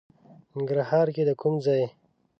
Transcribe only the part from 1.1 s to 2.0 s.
کې د کوم ځای؟